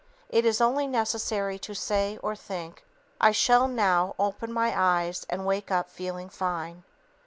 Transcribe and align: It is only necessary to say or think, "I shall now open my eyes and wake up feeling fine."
It 0.29 0.45
is 0.45 0.59
only 0.59 0.87
necessary 0.87 1.59
to 1.59 1.75
say 1.75 2.17
or 2.23 2.35
think, 2.35 2.83
"I 3.19 3.29
shall 3.29 3.67
now 3.67 4.15
open 4.17 4.51
my 4.51 4.73
eyes 4.75 5.27
and 5.29 5.45
wake 5.45 5.69
up 5.69 5.91
feeling 5.91 6.27
fine." 6.27 6.83